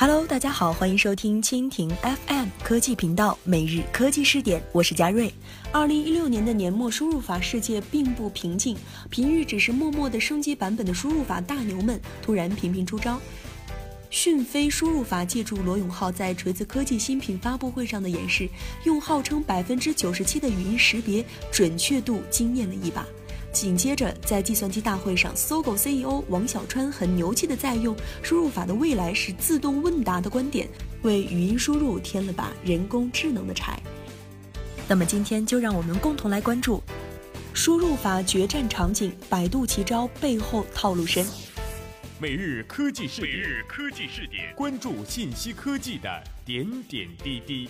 [0.00, 5.34] Hello，大家好，欢迎收听蜻蜓 FM 科技频道每日科技视点，我是佳瑞。
[5.72, 8.76] 二零一六年的年末输入法世界并不平静，
[9.10, 13.20] 平日只是默默的升级版本的输入法大牛们突然频频出招。
[14.08, 18.48] 讯飞输入法借助罗永浩在锤子科技新品发布会上的演示，
[18.84, 23.04] 用号称百分之九十七的语音识别准确度惊艳了一把。
[23.52, 30.68] 紧接着，在计算机大会上，搜狗 CEO 王小川很牛气的在用输入法的未来是自动问答的观点，
[31.02, 33.80] 为语音输入添了把人工智能的柴。
[34.86, 36.82] 那么今天就让我们共同来关注
[37.52, 41.26] 输入法决战场景，百度奇招背后套路深。
[42.20, 46.08] 每日科技视点，每日科技视点，关注信息科技的
[46.44, 47.68] 点点滴滴。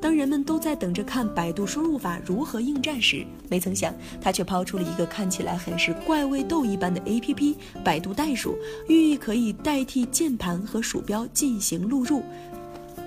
[0.00, 8.56] 当人们都在等着看百度输入法如何应战时，没曾想他却抛出了一个看起来很是怪味豆一般的 APP—— 百度袋鼠，
[8.88, 12.22] 寓意可以代替键盘和鼠标进行录入。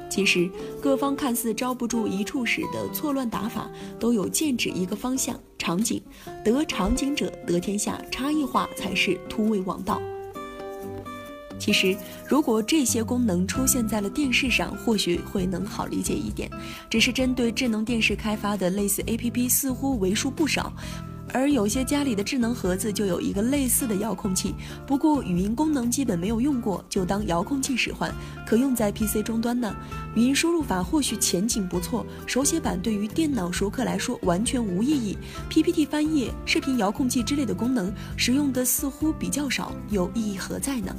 [0.08, 0.48] 其实，
[0.80, 3.68] 各方看似招不住一处使的错乱打法，
[4.00, 6.00] 都有剑指一个方向：场景。
[6.46, 10.00] 得场景者得天下，差异化才是突围王道。
[11.60, 11.96] 其实，
[12.28, 16.50] 如果这些功能出现在了电视上，或许会能好理解一点。
[16.90, 20.74] 只是针对智能电视开发的类似 APP 似乎为数不少，
[21.32, 24.54] 而有些家里的智能盒子就有一个类似的遥控器，
[24.86, 28.14] 不过语音功能基本没有用过，就当遥控器使唤，
[28.46, 29.74] 可用在 PC 终端呢。
[30.16, 35.18] 语音输入法或许前景不错，手写板对于电脑熟客来说完全无意义。
[35.50, 40.94] PPT 翻页、视频遥控器之类的功能使用的似乎比较少，又意义何在呢？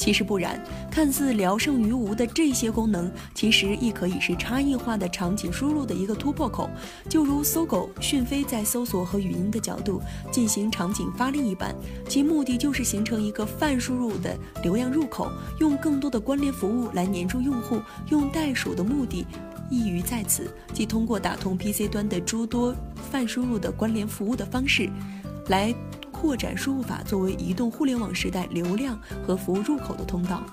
[0.00, 0.58] 其实不然，
[0.90, 6.70] 看似聊胜于无的这些功能，其实亦可以是差异化的场景输入的一个突破口。
[7.06, 10.00] 就如搜狗、讯飞在搜索和语音的角度
[10.32, 11.74] 进行场景发力一般，
[12.08, 17.78] 其目的就是形成一个泛输入的流量入口，用更多的关联服务来黏住用户。
[18.08, 19.26] 用袋鼠的目的，
[19.70, 22.74] 意于在此，即通过打通 PC 端的诸多
[23.12, 24.88] 泛输入的关联服务的方式，
[25.48, 25.74] 来。
[26.20, 30.44] 扩展输入法作为移动互联网时代流量和服务入口的通道，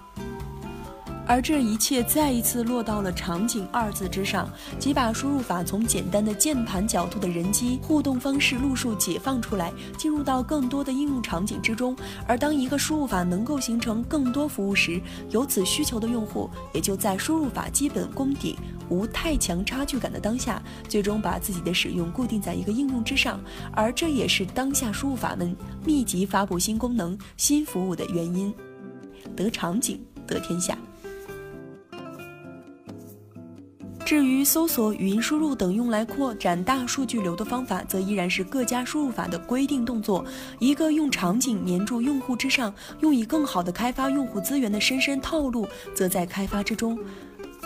[1.28, 4.50] 而这一切再一次落到了“场景”二字之上，
[4.80, 11.96] 即把输入法从简单的键盘角度的人机互动方式路数解放出来，进入到更多的应用场景之中。
[12.26, 18.56] 而当一个输入法能够形成更多服务时，有此需求的用户也就在输入法基本功底。
[18.90, 23.38] 无太强差距感的当下，最终把自己的使用固定在一个应用之上，
[23.74, 28.54] 而这也是当下输入法们密集发布新功能、新服务的原因。
[29.36, 30.78] 得场景得天下。
[34.08, 40.24] 至于搜索、语音输入等用来扩展大数据流的方法，则依然是各家输入法的规定动作。
[40.60, 46.98] 一个用场景黏住用户之上，用以更好的开发用户资源的深深套路，则在开发之中。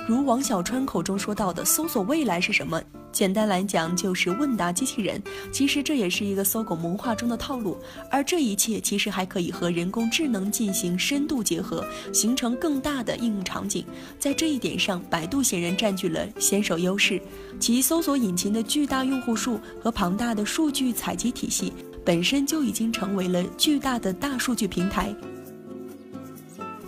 [0.07, 2.81] 如王小川口中说到的，搜索未来是什么？
[3.11, 5.21] 简单来讲，就是问答机器人。
[5.51, 7.77] 其实这也是一个搜狗萌化中的套路。
[8.09, 13.85] 而这一切其实还可以和人工智能进行深度结合，形成更大的应用场景。
[14.17, 17.21] 在这一点上，百度显然占据了先手优势。
[17.59, 21.73] 其搜索引擎的巨大用户数和庞大的数据采集体系，
[22.05, 25.13] 本身就已经成为了巨大的大数据平台。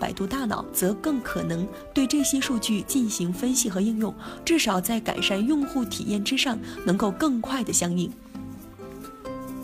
[0.03, 8.11] 百度大脑则更可能对这些数据进行分析和应用，至少在改善用户体验之上，能够更快的相应。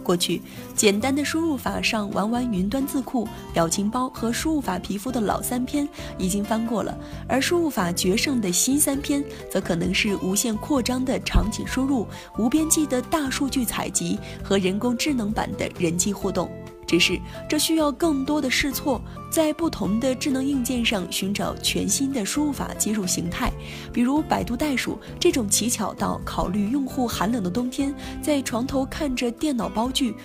[0.02, 0.42] 过去，
[0.78, 5.86] 简单的输入法上玩玩云端字库、表情包和输入法皮肤的老三篇
[6.18, 9.22] 已经翻过了，而输入法决胜的新三篇，
[9.52, 12.08] 则可能是无限扩张的场景输入、
[12.38, 16.50] 无边际的大数据采集和人工智能版的人机互动。
[16.90, 19.00] 只是这需要更多的试错，
[19.32, 23.52] 在不同的智能硬件上寻找全新的输入法接入形态，
[23.94, 27.94] 比如百度袋鼠这种奇巧到考虑用户寒冷的冬天
[28.24, 30.16] 在床头看着电脑煲剧，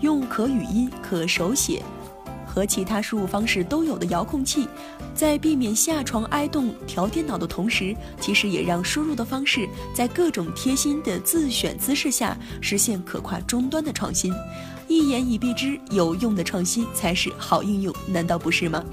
[0.00, 1.82] 用可语音、可手写
[2.52, 4.66] 和其他输入方式都有的遥控器，
[5.14, 14.34] 在避免下床挨冻调电脑的同时，其实也让输入的方式在各种贴心的自选姿势下实现可跨终端的创新。
[14.88, 18.84] 一言以蔽之，有用的创新才是好应用，难道不是吗？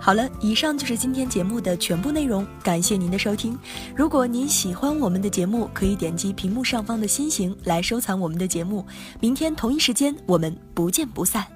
[0.00, 3.58] 好了，以上就是今天节目的全部内容，感谢您的收听。
[3.94, 8.86] 如果您喜欢我们的节目，可以点击屏幕上方的心形来收藏我们的节目。
[9.20, 11.55] 明天同一时间，我们不见不散。